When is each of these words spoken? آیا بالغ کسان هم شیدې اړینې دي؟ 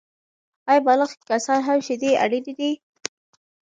آیا 0.69 0.81
بالغ 0.87 1.11
کسان 1.29 1.59
هم 1.67 1.79
شیدې 1.85 2.11
اړینې 2.23 2.53
دي؟ 2.59 2.71